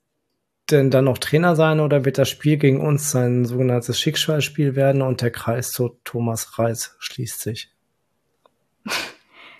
[0.70, 5.00] denn dann noch Trainer sein oder wird das Spiel gegen uns sein sogenanntes Schicksalsspiel werden
[5.00, 7.72] und der Kreis zu Thomas Reis schließt sich?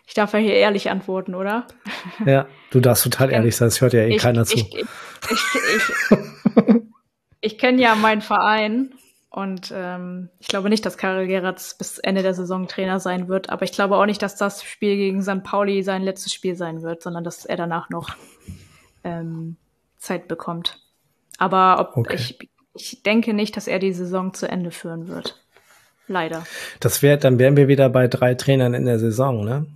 [0.08, 1.66] Ich darf ja hier ehrlich antworten, oder?
[2.24, 4.56] Ja, du darfst total ehrlich sein, das hört ja eh ich, keiner zu.
[4.56, 4.82] Ich, ich,
[5.30, 6.64] ich,
[7.42, 8.94] ich kenne ja meinen Verein
[9.28, 13.50] und ähm, ich glaube nicht, dass Karel Geratz bis Ende der Saison Trainer sein wird,
[13.50, 15.44] aber ich glaube auch nicht, dass das Spiel gegen St.
[15.44, 18.08] Pauli sein letztes Spiel sein wird, sondern dass er danach noch
[19.04, 19.56] ähm,
[19.98, 20.80] Zeit bekommt.
[21.36, 22.14] Aber ob, okay.
[22.14, 22.38] ich,
[22.74, 25.44] ich denke nicht, dass er die Saison zu Ende führen wird.
[26.06, 26.46] Leider.
[26.80, 29.66] Das wäre, dann wären wir wieder bei drei Trainern in der Saison, ne?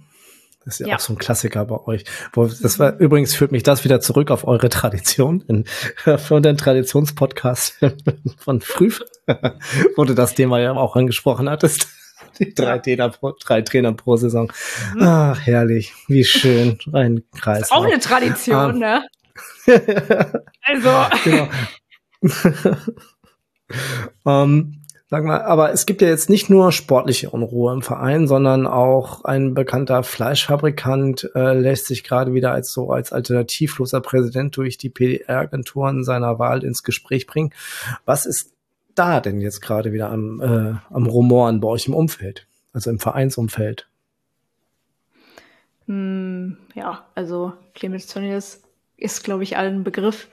[0.65, 2.05] Das ist ja, ja, auch so ein Klassiker bei euch.
[2.35, 5.65] Das war übrigens führt mich das wieder zurück auf eure Tradition in,
[6.19, 7.79] für den Traditionspodcast
[8.39, 8.93] von früh,
[9.97, 11.89] wo du das Thema ja auch angesprochen hattest.
[12.39, 12.79] Die drei.
[12.79, 14.51] Trainer, pro, drei Trainer pro Saison.
[14.95, 15.03] Mhm.
[15.03, 15.93] Ach, herrlich.
[16.09, 16.79] Wie schön.
[16.93, 17.71] Ein Kreis.
[17.71, 19.03] Auch eine Tradition, ah.
[19.67, 19.83] ne?
[20.63, 20.91] also.
[21.25, 21.49] Genau.
[24.25, 24.82] um,
[25.13, 29.27] Sag mal, aber es gibt ja jetzt nicht nur sportliche Unruhe im Verein, sondern auch
[29.27, 34.89] ein bekannter Fleischfabrikant äh, lässt sich gerade wieder als so als alternativloser Präsident durch die
[34.89, 37.53] PDR-Agenturen seiner Wahl ins Gespräch bringen.
[38.07, 38.55] Was ist
[38.95, 42.99] da denn jetzt gerade wieder am, äh, am Rumoren bei euch im Umfeld, also im
[42.99, 43.87] Vereinsumfeld?
[45.89, 48.63] Hm, ja, also Clemens Tönnies
[48.97, 50.29] ist, glaube ich, allen Begriff.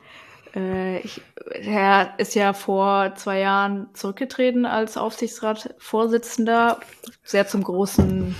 [0.55, 6.79] Äh, ich, er ist ja vor zwei Jahren zurückgetreten als Aufsichtsratsvorsitzender,
[7.23, 8.35] sehr zum großen,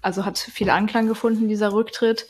[0.00, 2.28] also hat viel Anklang gefunden, dieser Rücktritt,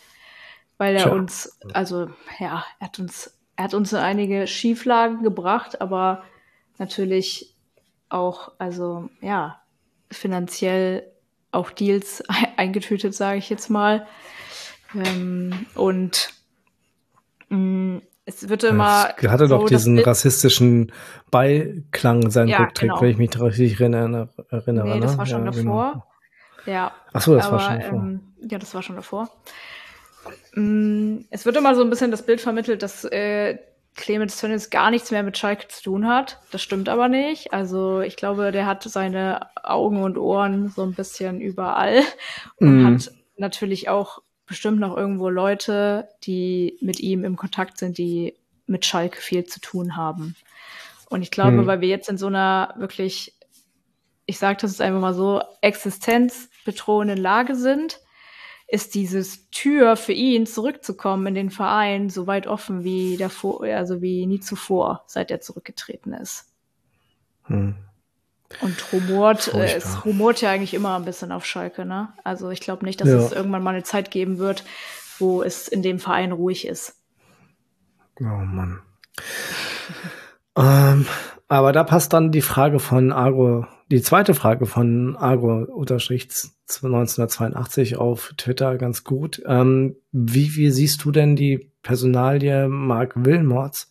[0.79, 1.13] weil er Tja.
[1.13, 6.25] uns, also ja, er hat uns, er hat uns in einige Schieflagen gebracht, aber
[6.79, 7.55] natürlich
[8.09, 9.63] auch, also ja,
[10.11, 11.11] finanziell
[11.53, 12.23] auch Deals
[12.57, 14.07] eingetütet, sage ich jetzt mal.
[14.95, 16.31] Ähm, und
[17.49, 19.15] mh, mm, es wird immer.
[19.17, 20.93] Es hatte so, doch diesen rassistischen
[21.31, 23.01] Beiklang, sein ja, Rücktritt, genau.
[23.01, 24.29] wenn ich mich richtig erinnere.
[24.51, 25.19] Nee, das ne?
[25.19, 25.93] war schon ja, davor.
[25.93, 26.07] Genau.
[26.67, 26.93] Ja.
[27.13, 27.99] Ach so, das aber, war schon davor.
[27.99, 29.29] Ähm, ja, das war schon davor.
[30.55, 33.59] Mm, es wird immer so ein bisschen das Bild vermittelt, dass äh,
[33.97, 36.41] Clemens Tönnies gar nichts mehr mit Schalke zu tun hat.
[36.51, 37.53] Das stimmt aber nicht.
[37.53, 42.03] Also ich glaube, der hat seine Augen und Ohren so ein bisschen überall
[42.57, 42.87] und mm.
[42.87, 48.35] hat natürlich auch bestimmt noch irgendwo Leute, die mit ihm im Kontakt sind, die
[48.67, 50.37] mit Schalke viel zu tun haben.
[51.09, 51.67] Und ich glaube, hm.
[51.67, 53.35] weil wir jetzt in so einer wirklich,
[54.27, 58.01] ich sage das jetzt einfach mal so, existenzbedrohenden Lage sind,
[58.67, 64.01] ist dieses Tür für ihn zurückzukommen in den Verein so weit offen wie davor, also
[64.01, 66.47] wie nie zuvor, seit er zurückgetreten ist.
[67.45, 67.75] Hm.
[68.61, 72.13] Und rumort, äh, es rumort ja eigentlich immer ein bisschen auf Schalke, ne?
[72.25, 73.17] Also ich glaube nicht, dass ja.
[73.17, 74.65] es irgendwann mal eine Zeit geben wird,
[75.19, 76.97] wo es in dem Verein ruhig ist.
[78.21, 78.81] Oh Mann.
[80.57, 81.07] ähm,
[81.49, 88.79] aber da passt dann die Frage von Agro, die zweite Frage von Agro-1982 auf Twitter
[88.79, 89.43] ganz gut.
[89.47, 93.91] Ähm, wie, wie siehst du denn die Personalie Mark Wilmots?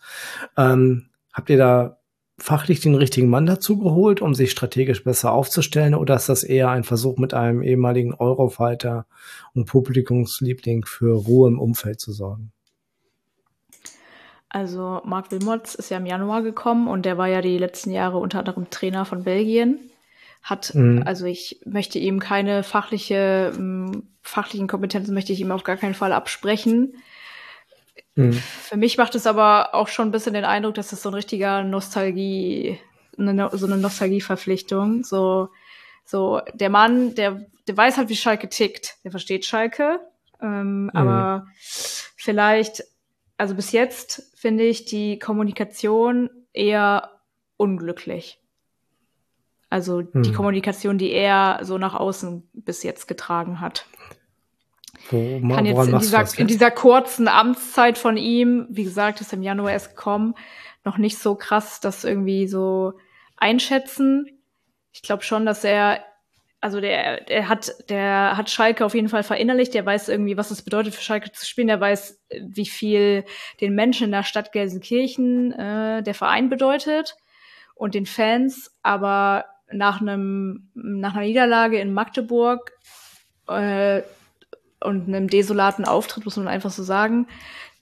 [0.57, 2.00] Ähm, habt ihr da
[2.41, 6.69] fachlich den richtigen Mann dazu geholt, um sich strategisch besser aufzustellen, oder ist das eher
[6.69, 9.05] ein Versuch mit einem ehemaligen Eurofighter
[9.53, 12.51] und Publikumsliebling für Ruhe im Umfeld zu sorgen?
[14.49, 18.17] Also Marc Wilmots ist ja im Januar gekommen und der war ja die letzten Jahre
[18.17, 19.79] unter anderem Trainer von Belgien.
[20.41, 21.03] Hat, mhm.
[21.05, 23.53] also ich möchte ihm keine fachliche,
[24.23, 26.95] fachlichen Kompetenzen möchte ich ihm auf gar keinen Fall absprechen.
[28.15, 28.33] Mhm.
[28.33, 31.15] Für mich macht es aber auch schon ein bisschen den Eindruck, dass es so ein
[31.15, 32.79] richtiger Nostalgie,
[33.17, 35.03] eine, so eine Nostalgieverpflichtung.
[35.03, 35.49] So,
[36.05, 38.97] so der Mann, der, der weiß halt, wie Schalke tickt.
[39.03, 39.99] Der versteht Schalke.
[40.41, 40.89] Ähm, mhm.
[40.93, 41.47] Aber
[42.15, 42.83] vielleicht,
[43.37, 47.21] also bis jetzt finde ich die Kommunikation eher
[47.57, 48.39] unglücklich.
[49.69, 50.33] Also die mhm.
[50.33, 53.85] Kommunikation, die er so nach außen bis jetzt getragen hat.
[55.09, 59.41] Wo, kann jetzt in dieser, in dieser kurzen Amtszeit von ihm, wie gesagt, ist im
[59.41, 60.35] Januar erst gekommen,
[60.83, 62.93] noch nicht so krass das irgendwie so
[63.37, 64.27] einschätzen.
[64.91, 66.03] Ich glaube schon, dass er,
[66.59, 69.73] also der, der hat, der hat Schalke auf jeden Fall verinnerlicht.
[69.73, 71.67] Der weiß irgendwie, was es bedeutet für Schalke zu spielen.
[71.67, 73.25] Der weiß, wie viel
[73.59, 77.15] den Menschen in der Stadt Gelsenkirchen äh, der Verein bedeutet
[77.75, 78.75] und den Fans.
[78.83, 82.73] Aber nach einem nach einer Niederlage in Magdeburg
[83.47, 84.01] äh,
[84.83, 87.27] und einem desolaten Auftritt, muss man einfach so sagen,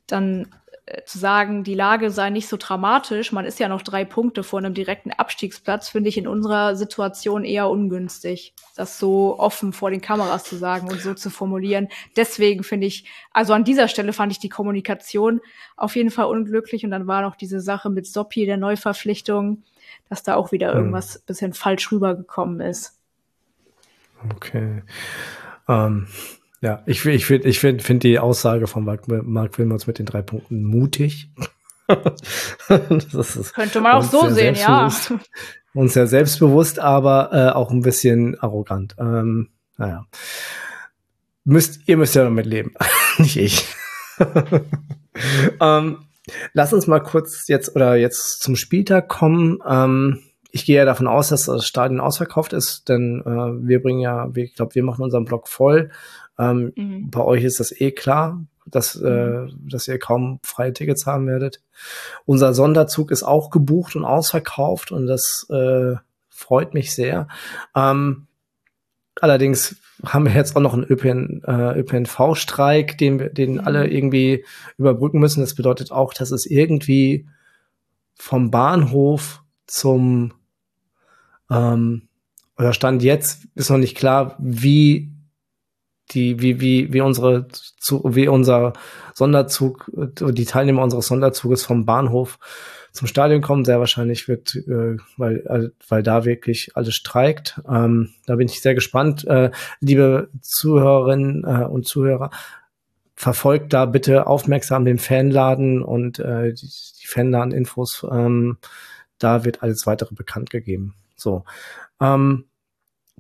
[0.08, 0.48] dann
[0.90, 4.44] äh, zu sagen, die Lage sei nicht so dramatisch, man ist ja noch drei Punkte
[4.44, 9.92] vor einem direkten Abstiegsplatz, finde ich in unserer Situation eher ungünstig, das so offen vor
[9.92, 11.90] den Kameras zu sagen und so zu formulieren.
[12.16, 15.42] Deswegen finde ich, also an dieser Stelle fand ich die Kommunikation
[15.78, 19.64] auf jeden Fall unglücklich und dann war noch diese Sache mit Soppi, der Neuverpflichtung,
[20.10, 20.78] dass da auch wieder hm.
[20.78, 23.00] irgendwas bisschen falsch rübergekommen ist.
[24.36, 24.82] Okay.
[25.68, 26.08] Ähm,
[26.62, 30.06] ja, ich, ich finde ich find, find die Aussage von Mark, Mark Wilmots mit den
[30.06, 31.32] drei Punkten mutig.
[32.68, 34.92] Könnte man auch so sehen, ja.
[35.74, 38.96] Und sehr selbstbewusst, aber äh, auch ein bisschen arrogant.
[39.00, 40.06] Ähm, naja.
[41.46, 42.74] Müsst, ihr müsst ja damit leben,
[43.18, 43.66] nicht ich.
[45.62, 45.98] ähm,
[46.54, 49.60] lass uns mal kurz jetzt oder jetzt zum Spieltag kommen.
[49.66, 50.20] Ähm,
[50.52, 54.30] ich gehe ja davon aus, dass das Stadion ausverkauft ist, denn äh, wir bringen ja,
[54.36, 55.92] ich glaube, wir machen unseren Blog voll
[56.40, 57.12] ähm, mhm.
[57.12, 59.70] Bei euch ist das eh klar, dass, äh, mhm.
[59.70, 61.62] dass ihr kaum freie Tickets haben werdet.
[62.26, 65.96] Unser Sonderzug ist auch gebucht und ausverkauft und das äh,
[66.30, 67.28] freut mich sehr.
[67.76, 68.28] Ähm,
[69.20, 69.76] allerdings
[70.06, 73.60] haben wir jetzt auch noch einen ÖPN, äh, ÖPNV-Streik, den, wir, den mhm.
[73.60, 74.46] alle irgendwie
[74.78, 75.42] überbrücken müssen.
[75.42, 77.28] Das bedeutet auch, dass es irgendwie
[78.16, 80.34] vom Bahnhof zum
[81.50, 82.04] ähm,
[82.58, 85.12] oder Stand jetzt ist noch nicht klar, wie
[86.12, 87.48] die, wie, wie, wie unsere,
[88.04, 88.74] wie unser
[89.14, 92.40] Sonderzug, die Teilnehmer unseres Sonderzuges vom Bahnhof
[92.92, 93.66] zum Stadion kommen.
[93.66, 97.62] Sehr wahrscheinlich wird, äh, weil, äh, weil da wirklich alles streikt.
[97.70, 99.26] Ähm, da bin ich sehr gespannt.
[99.28, 102.32] Äh, liebe Zuhörerinnen äh, und Zuhörer,
[103.16, 106.70] verfolgt da bitte aufmerksam den Fanladen und äh, die,
[107.02, 108.08] die Fanladen-Infos.
[108.10, 108.58] Ähm,
[109.18, 110.96] da wird alles weitere bekannt gegeben.
[111.18, 111.44] So.
[112.02, 112.46] Ähm,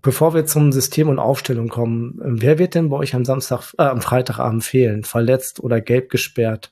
[0.01, 3.73] Bevor wir zum System und Aufstellung kommen, ähm, wer wird denn bei euch am Samstag,
[3.77, 5.03] äh, am Freitagabend fehlen?
[5.03, 6.71] Verletzt oder gelb gesperrt?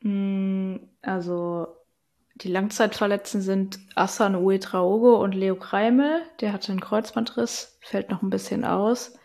[0.00, 1.68] Mm, also
[2.36, 6.22] die Langzeitverletzten sind Assan Uetraogo und Leo Kreimel.
[6.40, 9.18] Der hatte einen Kreuzbandriss, fällt noch ein bisschen aus.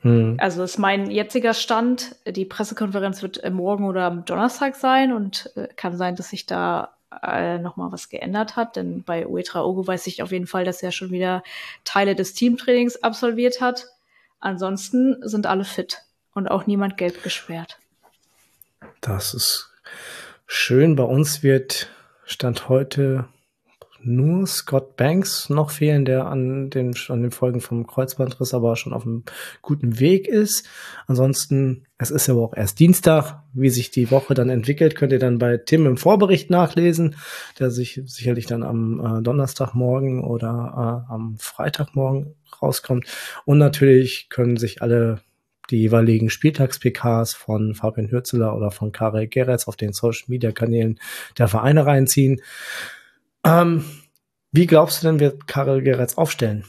[0.00, 0.36] Hm.
[0.38, 2.16] Also ist mein jetziger Stand.
[2.26, 6.96] Die Pressekonferenz wird morgen oder am Donnerstag sein und äh, kann sein, dass sich da
[7.22, 8.76] äh, nochmal was geändert hat.
[8.76, 11.42] Denn bei Uetra Ogo weiß ich auf jeden Fall, dass er schon wieder
[11.84, 13.86] Teile des Teamtrainings absolviert hat.
[14.40, 16.02] Ansonsten sind alle fit
[16.34, 17.78] und auch niemand gelb gesperrt.
[19.00, 19.72] Das ist
[20.46, 20.96] schön.
[20.96, 21.88] Bei uns wird
[22.24, 23.28] Stand heute
[24.06, 28.92] nur Scott Banks noch fehlen, der an den, an den Folgen vom Kreuzbandriss aber schon
[28.92, 29.24] auf einem
[29.62, 30.66] guten Weg ist.
[31.06, 33.42] Ansonsten, es ist aber auch erst Dienstag.
[33.52, 37.16] Wie sich die Woche dann entwickelt, könnt ihr dann bei Tim im Vorbericht nachlesen,
[37.58, 43.06] der sich sicherlich dann am äh, Donnerstagmorgen oder äh, am Freitagmorgen rauskommt.
[43.44, 45.20] Und natürlich können sich alle
[45.70, 51.00] die jeweiligen Spieltags-PKs von Fabian Hürzeler oder von Karel Geretz auf den Social-Media-Kanälen
[51.38, 52.40] der Vereine reinziehen.
[53.46, 53.84] Ähm,
[54.50, 56.64] wie glaubst du denn, wird Karel Geretz aufstellen?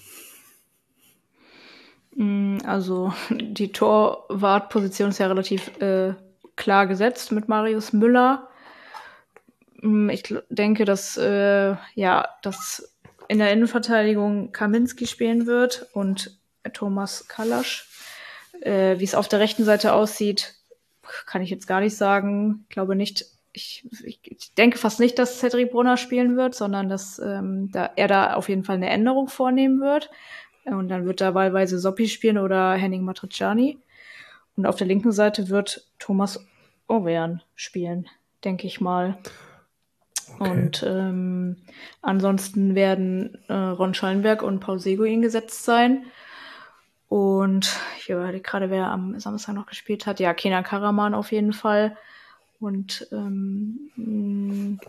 [2.15, 6.13] Mm, also die Torwartposition ist ja relativ äh,
[6.55, 8.47] klar gesetzt mit Marius Müller.
[9.81, 12.95] Mm, ich denke, dass äh, ja, dass
[13.27, 16.39] in der Innenverteidigung Kaminski spielen wird und
[16.73, 17.89] Thomas Kalasch.
[18.61, 20.53] Äh, Wie es auf der rechten Seite aussieht,
[21.25, 22.65] kann ich jetzt gar nicht sagen.
[22.67, 23.25] Ich glaube nicht,
[23.57, 28.07] ich, ich, denke fast nicht, dass Cedric Brunner spielen wird, sondern dass ähm, da, er
[28.07, 30.09] da auf jeden Fall eine Änderung vornehmen wird.
[30.65, 33.79] Und dann wird da wahlweise Soppi spielen oder Henning Matriciani.
[34.55, 36.45] Und auf der linken Seite wird Thomas
[36.87, 38.07] Owean spielen,
[38.43, 39.17] denke ich mal.
[40.39, 40.51] Okay.
[40.51, 41.57] Und ähm,
[42.01, 46.05] ansonsten werden äh, Ron Schallenberg und Paul Seguin gesetzt sein.
[47.09, 50.19] Und ich überlege gerade, wer am Samstag noch gespielt hat.
[50.19, 51.95] Ja, Kenan Karaman auf jeden Fall.
[52.59, 54.79] Und ähm,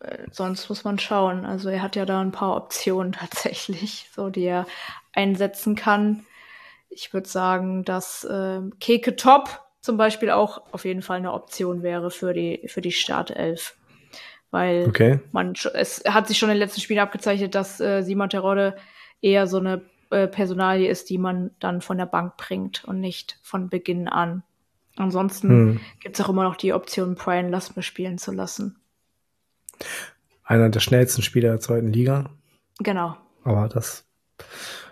[0.00, 1.44] äh, sonst muss man schauen.
[1.44, 4.66] Also er hat ja da ein paar Optionen tatsächlich, so die er
[5.12, 6.24] einsetzen kann.
[6.88, 11.82] Ich würde sagen, dass äh, Keke Top zum Beispiel auch auf jeden Fall eine Option
[11.82, 13.76] wäre für die, für die Startelf.
[14.50, 15.20] Weil okay.
[15.32, 18.76] man es hat sich schon in den letzten Spielen abgezeichnet, dass äh, Simon Terodde
[19.20, 23.38] eher so eine äh, Personalie ist, die man dann von der Bank bringt und nicht
[23.42, 24.42] von Beginn an.
[24.96, 25.80] Ansonsten hm.
[26.00, 28.76] gibt es auch immer noch die Option, Brian Lasme spielen zu lassen.
[30.42, 32.30] Einer der schnellsten Spieler der zweiten Liga.
[32.78, 33.16] Genau.
[33.44, 34.04] Aber das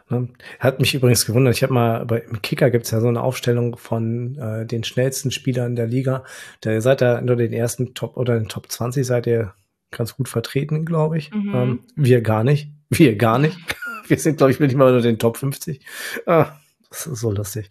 [0.09, 0.29] ne,
[0.61, 1.55] hat mich übrigens gewundert.
[1.55, 4.85] Ich habe mal bei im Kicker gibt es ja so eine Aufstellung von äh, den
[4.85, 6.25] schnellsten Spielern der Liga.
[6.61, 9.55] Da seid ihr nur den ersten Top oder den Top 20 seid ihr
[9.91, 11.33] ganz gut vertreten, glaube ich.
[11.33, 11.55] Mhm.
[11.55, 12.71] Ähm, wir gar nicht.
[12.91, 13.59] Wir gar nicht.
[14.07, 15.81] Wir sind, glaube ich, nicht mal unter den Top 50.
[16.27, 16.59] Ah,
[16.95, 17.70] das ist so lustig.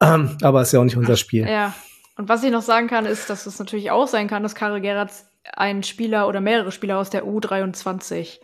[0.00, 1.48] Ähm, aber ist ja auch nicht unser Spiel.
[1.48, 1.74] Ja.
[2.16, 4.80] Und was ich noch sagen kann, ist, dass es natürlich auch sein kann, dass Karel
[4.80, 8.40] Geratz einen Spieler oder mehrere Spieler aus der U23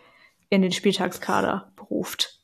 [0.49, 2.39] in den Spieltagskader beruft.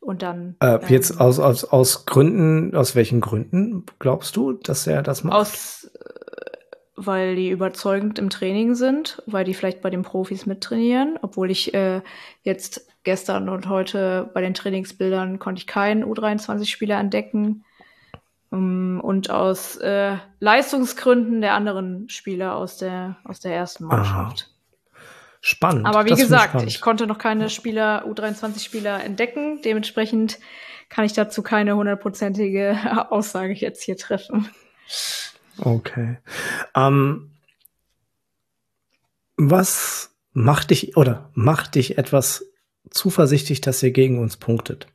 [0.00, 0.56] Und dann.
[0.60, 5.24] Äh, ähm, jetzt aus, aus, aus Gründen, aus welchen Gründen glaubst du, dass er das
[5.24, 5.36] macht?
[5.36, 6.56] Aus, äh,
[6.96, 11.74] weil die überzeugend im Training sind, weil die vielleicht bei den Profis mittrainieren, obwohl ich
[11.74, 12.02] äh,
[12.42, 17.64] jetzt gestern und heute bei den Trainingsbildern konnte ich keinen U23-Spieler entdecken.
[18.50, 24.48] Um, und aus äh, Leistungsgründen der anderen Spieler aus der, aus der ersten Mannschaft.
[24.48, 24.54] Aha.
[25.40, 25.86] Spannend.
[25.86, 29.60] Aber wie das gesagt, ich konnte noch keine Spieler, U23-Spieler entdecken.
[29.62, 30.38] Dementsprechend
[30.88, 32.78] kann ich dazu keine hundertprozentige
[33.10, 34.48] Aussage jetzt hier treffen.
[35.58, 36.18] Okay.
[36.74, 37.30] Ähm,
[39.36, 42.46] was macht dich oder macht dich etwas
[42.90, 44.86] zuversichtlich, dass ihr gegen uns punktet?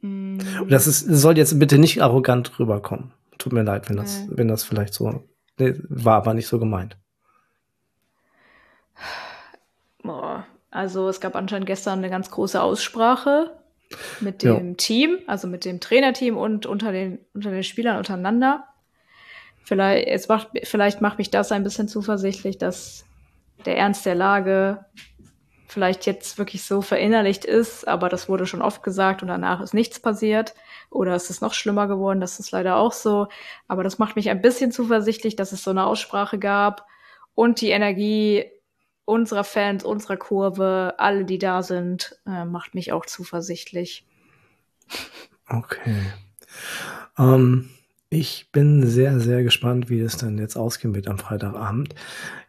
[0.00, 0.38] Mm.
[0.68, 3.12] Das ist, soll jetzt bitte nicht arrogant rüberkommen.
[3.38, 5.24] Tut mir leid, wenn das, wenn das vielleicht so
[5.58, 6.96] nee, war, aber nicht so gemeint.
[10.76, 13.50] Also es gab anscheinend gestern eine ganz große Aussprache
[14.20, 14.74] mit dem ja.
[14.74, 18.64] Team, also mit dem Trainerteam und unter den, unter den Spielern untereinander.
[19.64, 23.06] Vielleicht, es macht, vielleicht macht mich das ein bisschen zuversichtlich, dass
[23.66, 24.84] der Ernst der Lage
[25.68, 29.74] vielleicht jetzt wirklich so verinnerlicht ist, aber das wurde schon oft gesagt und danach ist
[29.74, 30.54] nichts passiert.
[30.90, 33.28] Oder es ist noch schlimmer geworden, das ist leider auch so.
[33.68, 36.86] Aber das macht mich ein bisschen zuversichtlich, dass es so eine Aussprache gab
[37.34, 38.46] und die Energie
[39.04, 44.06] unserer Fans, unserer Kurve, alle, die da sind, äh, macht mich auch zuversichtlich.
[45.48, 46.12] Okay.
[47.18, 47.70] Ähm,
[48.08, 51.94] ich bin sehr, sehr gespannt, wie es dann jetzt ausgehen wird am Freitagabend.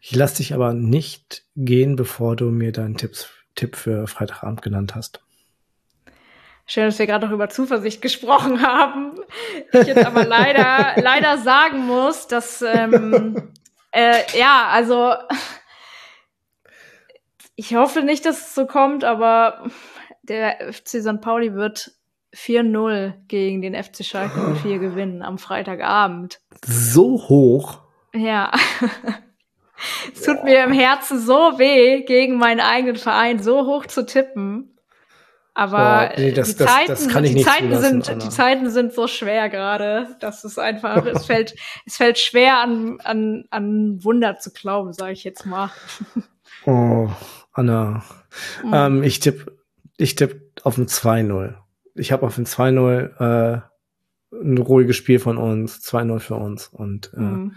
[0.01, 4.95] Ich lasse dich aber nicht gehen, bevor du mir deinen Tipps, Tipp für Freitagabend genannt
[4.95, 5.21] hast.
[6.67, 9.15] Schön, dass wir gerade noch über Zuversicht gesprochen haben.
[9.71, 13.51] Ich jetzt aber leider, leider sagen muss, dass ähm,
[13.91, 15.15] äh, ja, also
[17.55, 19.65] ich hoffe nicht, dass es so kommt, aber
[20.21, 21.21] der FC St.
[21.21, 21.96] Pauli wird
[22.37, 26.39] 4-0 gegen den FC Schalke 04 gewinnen am Freitagabend.
[26.65, 27.79] So hoch?
[28.13, 28.51] Ja.
[30.13, 34.77] es tut mir im Herzen so weh, gegen meinen eigenen Verein so hoch zu tippen.
[35.55, 39.07] Aber Boah, nee, das, die, Zeiten, das, das die, Zeiten sind, die Zeiten sind so
[39.07, 41.55] schwer gerade, dass es einfach, es fällt,
[41.87, 45.71] es fällt schwer an, an, an Wunder zu glauben, sage ich jetzt mal.
[46.65, 47.09] Oh,
[47.53, 48.03] Anna.
[48.63, 48.73] Mhm.
[48.73, 49.57] Ähm, ich tippe
[49.97, 51.55] ich tipp auf ein 2-0.
[51.97, 53.61] Ich habe auf ein 2-0 äh,
[54.31, 56.67] ein ruhiges Spiel von uns, 2-0 für uns.
[56.67, 57.55] Und äh, mhm.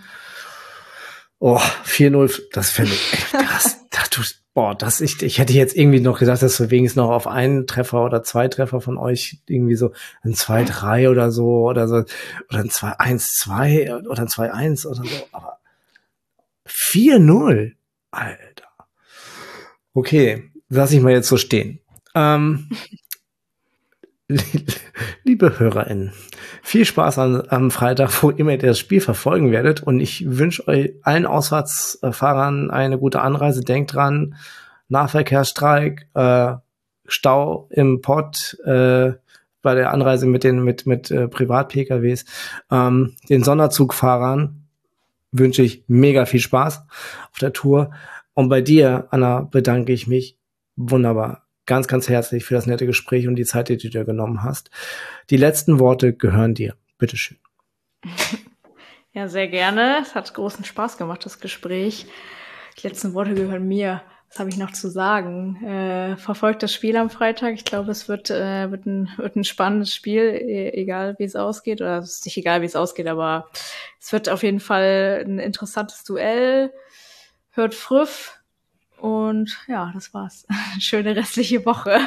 [1.39, 3.79] oh, 4-0, das finde ich echt krass.
[3.91, 7.27] das, boah, das ich, ich hätte jetzt irgendwie noch gesagt, dass wir wenigstens noch auf
[7.27, 11.97] einen Treffer oder zwei Treffer von euch irgendwie so ein 2-3 oder so oder so
[11.97, 15.27] oder ein 2-1-2 oder ein 2-1 oder so.
[15.33, 15.59] Aber
[16.67, 17.73] 4-0,
[18.11, 18.65] Alter.
[19.93, 21.81] Okay, lass ich mal jetzt so stehen.
[22.15, 22.69] Ähm,
[25.25, 26.13] liebe HörerInnen,
[26.63, 29.83] viel Spaß an, am Freitag, wo immer ihr das Spiel verfolgen werdet.
[29.83, 33.63] Und ich wünsche euch allen Ausfahrtsfahrern eine gute Anreise.
[33.63, 34.35] Denkt dran,
[34.89, 36.55] Nahverkehrsstreik, äh,
[37.07, 39.13] Stau im Pott, äh,
[39.63, 42.25] bei der Anreise mit den mit mit äh, Privat-PKWs,
[42.71, 44.65] ähm, den Sonderzugfahrern
[45.33, 46.83] wünsche ich mega viel Spaß
[47.33, 47.91] auf der Tour.
[48.35, 50.39] Und bei dir, Anna, bedanke ich mich
[50.77, 51.43] wunderbar.
[51.67, 54.71] Ganz, ganz herzlich für das nette Gespräch und die Zeit, die du dir genommen hast.
[55.31, 56.75] Die letzten Worte gehören dir.
[56.99, 57.39] Bitteschön.
[59.13, 59.99] Ja, sehr gerne.
[60.03, 62.07] Es hat großen Spaß gemacht, das Gespräch.
[62.79, 64.03] Die letzten Worte gehören mir.
[64.29, 65.57] Was habe ich noch zu sagen?
[65.65, 67.55] Äh, verfolgt das Spiel am Freitag.
[67.55, 71.35] Ich glaube, es wird, äh, wird, ein, wird ein spannendes Spiel, e egal wie es
[71.35, 71.81] ausgeht.
[71.81, 73.49] Oder es ist nicht egal, wie es ausgeht, aber
[73.99, 76.73] es wird auf jeden Fall ein interessantes Duell
[77.51, 78.40] hört Früff.
[79.01, 80.47] Und ja, das war's.
[80.79, 81.99] Schöne restliche Woche.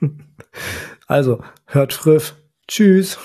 [1.06, 2.34] Also, hört Früff.
[2.66, 3.18] Tschüss.